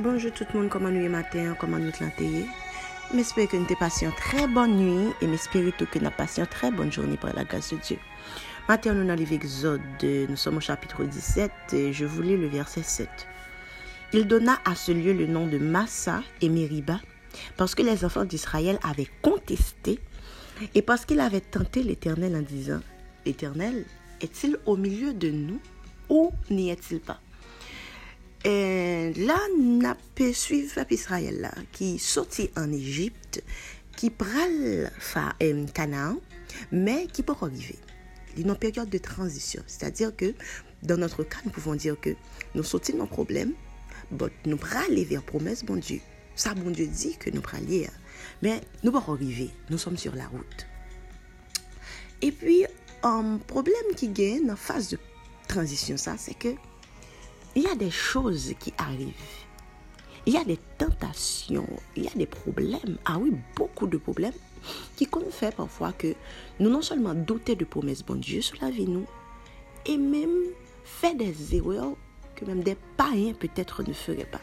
[0.00, 2.46] Bonjour tout le monde, comment nous est matin, comment nous l'entendez
[3.12, 6.70] J'espère que nous passé une très bonne nuit et j'espère que nous passé une très
[6.70, 7.98] bonne journée par la grâce de Dieu.
[8.68, 12.84] Matin, nous allons l'Exode, nous sommes au chapitre 17 et je vous lis le verset
[12.84, 13.08] 7.
[14.12, 17.00] Il donna à ce lieu le nom de Massa et Meriba
[17.56, 19.98] parce que les enfants d'Israël avaient contesté
[20.76, 22.78] et parce qu'ils avaient tenté l'Éternel en disant,
[23.26, 23.84] L'Éternel
[24.20, 25.60] est-il au milieu de nous
[26.08, 27.20] ou n'y est-il pas
[29.16, 33.42] là, n'a pas suivi Israël là, qui sortit en Égypte,
[33.96, 36.18] qui pral fa euh, Canaan,
[36.72, 37.78] mais qui peut arriver.
[38.36, 39.62] Il y a une période de transition.
[39.66, 40.34] C'est-à-dire que,
[40.82, 42.10] dans notre cas, nous pouvons dire que
[42.54, 43.54] nous sortons nos problèmes,
[44.10, 46.00] but nous pral aller vers promesse, bon Dieu.
[46.36, 47.88] Ça, bon Dieu dit que nous pral aller.
[48.42, 49.50] Mais nous pouvons arriver.
[49.70, 50.66] Nous sommes sur la route.
[52.22, 52.64] Et puis,
[53.02, 54.98] un problème qui gagne en phase de
[55.46, 56.54] transition, ça, c'est que
[57.58, 59.42] il y a des choses qui arrivent.
[60.26, 62.98] Il y a des tentations, il y a des problèmes.
[63.04, 64.38] Ah oui, beaucoup de problèmes
[64.94, 66.14] qui comptent faire parfois que
[66.60, 69.06] nous non seulement douter de promesses bon Dieu sur la vie nous,
[69.86, 70.52] et même
[70.84, 71.96] faire des erreurs
[72.36, 74.40] que même des païens peut-être ne feraient pas.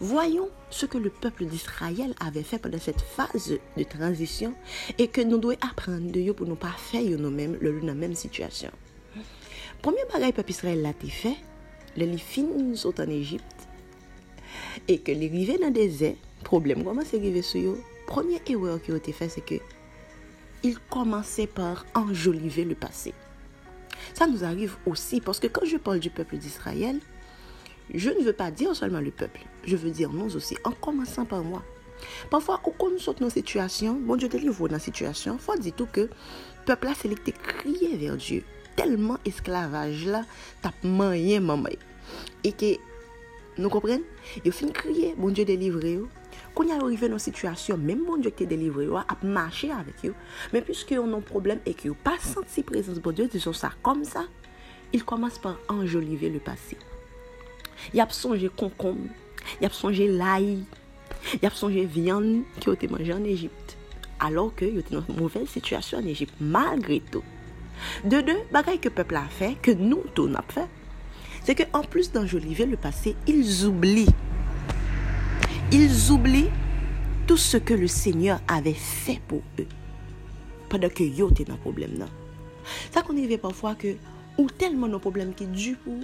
[0.00, 4.54] Voyons ce que le peuple d'Israël avait fait pendant cette phase de transition
[4.96, 8.70] et que nous devons apprendre de pour ne pas faire nous-mêmes dans la même situation.
[9.82, 11.36] Premier bagage peuple Israël l'a fait,
[11.96, 13.68] les fin sont en Égypte
[14.88, 17.80] et que les rivaient dans des désert, problème comment c'est arrivé sur eux?
[18.06, 19.56] Première erreur qui a été faite, c'est que
[20.62, 23.12] ils commençaient par enjoliver le passé.
[24.14, 26.98] Ça nous arrive aussi parce que quand je parle du peuple d'Israël,
[27.92, 31.24] je ne veux pas dire seulement le peuple, je veux dire nous aussi, en commençant
[31.24, 31.62] par moi.
[32.30, 35.56] Parfois, quand nous sommes dans une situation, bon Dieu délivre dans la situation, il faut
[35.56, 36.10] dire tout que le
[36.66, 38.44] peuple a sélecté crier vers Dieu
[38.76, 40.22] telman esklavaj la
[40.64, 41.78] tap manye mamay.
[42.46, 42.76] E ke
[43.56, 44.04] nou kompren,
[44.44, 46.08] yo fin kriye, bon Diyo delivre yo,
[46.56, 50.04] kon ya orive nou situasyon, menm bon Diyo ki te delivre yo, ap mache avek
[50.10, 50.16] yo,
[50.52, 53.72] men pwiske yo nan problem e ki yo pa senti prezons bon Diyo, dison sa
[53.86, 54.26] kom sa,
[54.92, 56.78] il komanse par anjolive le pasi.
[57.96, 59.06] Yap sonje konkom,
[59.62, 60.60] yap sonje lai,
[61.42, 63.80] yap sonje vyan ki yo te manje an Egypte,
[64.22, 67.35] alor ke yo te nan mouvel situasyon an Egypte, malgre tou.
[68.04, 70.68] De deux, que le peuple a fait, que nous, tous, n'a fait,
[71.44, 74.08] c'est qu'en plus d'enjoliver le passé, ils oublient.
[75.72, 76.50] Ils oublient
[77.26, 79.66] tout ce que le Seigneur avait fait pour eux.
[80.68, 82.06] Pendant que yo étaient dans problème là.
[82.92, 83.96] Ça qu'on arrive parfois que,
[84.38, 85.94] ou tellement nos problèmes qui du pour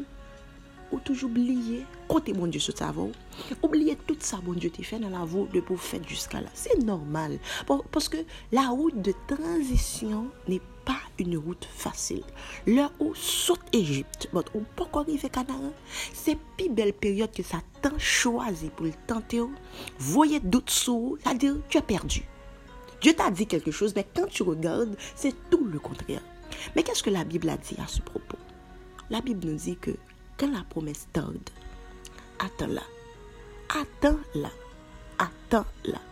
[0.93, 3.13] ou toujours oublier côté bon Dieu ce savon
[3.63, 6.49] oublier tout ça bon Dieu t'a fait dans la voie de pour faire jusqu'à là
[6.53, 7.39] c'est normal
[7.91, 8.19] parce que
[8.53, 12.25] la route de transition n'est pas une route facile.
[12.67, 14.29] Là où saute Égypte.
[14.33, 15.73] Bon on peut arriver Canaan?
[16.13, 19.43] C'est plus belle période que ça t'a choisi pour le tenter
[19.99, 22.23] voyez doute sous c'est-à-dire tu as perdu.
[23.01, 26.23] Dieu t'a dit quelque chose mais quand tu regardes c'est tout le contraire.
[26.77, 28.39] Mais qu'est-ce que la Bible a dit à ce propos?
[29.11, 29.91] La Bible nous dit que
[30.39, 31.51] quand la promesse tarde,
[32.39, 32.83] attends-la.
[33.69, 34.51] Attends-la.
[35.19, 36.12] Attends-la.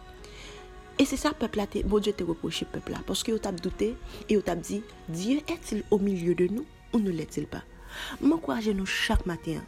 [1.01, 2.99] Et c'est ça, peuple, bon Dieu te reproché, peuple, là.
[3.07, 3.97] Parce que avez douté
[4.29, 7.63] et avez dit, Dieu est-il au milieu de nous ou ne l'est-il pas?
[8.21, 9.63] M'encouragez nous chaque matin.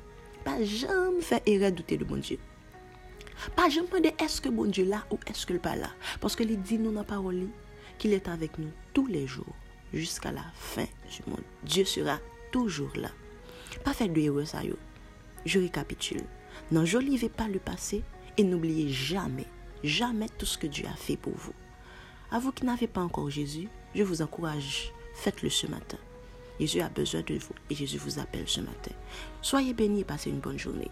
[0.45, 2.39] Pas jamais faire erreur douter de bon Dieu.
[3.57, 5.89] Pas jamais demander est-ce que bon Dieu là ou est-ce que pas là?
[6.21, 7.47] Parce que il dit nous dans parole
[7.97, 9.57] qu'il est avec nous tous les jours
[9.95, 11.41] jusqu'à la fin du monde.
[11.63, 12.19] Dieu sera
[12.51, 13.09] toujours là.
[13.85, 14.77] Pas faire de héros ça yo.
[15.47, 16.25] Je récapitule.
[16.71, 18.03] N'enjolivez pas le passé
[18.37, 19.47] et n'oubliez jamais,
[19.85, 21.55] jamais tout ce que Dieu a fait pour vous.
[22.31, 25.99] À vous qui n'avez pas encore Jésus, je vous encourage, faites-le ce matin.
[26.59, 28.93] Jésus a besoin de vous et Jésus vous appelle ce matin.
[29.41, 30.91] Soyez bénis et passez une bonne journée.